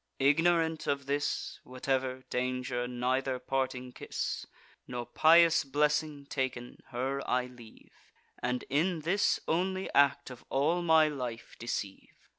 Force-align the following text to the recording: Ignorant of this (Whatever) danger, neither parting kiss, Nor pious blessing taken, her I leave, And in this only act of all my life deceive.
Ignorant 0.17 0.87
of 0.87 1.05
this 1.05 1.59
(Whatever) 1.63 2.23
danger, 2.31 2.87
neither 2.87 3.37
parting 3.37 3.91
kiss, 3.93 4.47
Nor 4.87 5.05
pious 5.05 5.63
blessing 5.63 6.25
taken, 6.25 6.79
her 6.87 7.21
I 7.29 7.45
leave, 7.45 7.93
And 8.41 8.63
in 8.67 9.01
this 9.01 9.39
only 9.47 9.93
act 9.93 10.31
of 10.31 10.43
all 10.49 10.81
my 10.81 11.07
life 11.07 11.55
deceive. 11.59 12.09